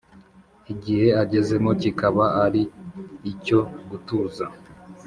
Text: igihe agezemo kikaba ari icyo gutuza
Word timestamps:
igihe 0.73 1.07
agezemo 1.21 1.71
kikaba 1.81 2.25
ari 2.45 2.61
icyo 3.31 3.59
gutuza 3.89 4.45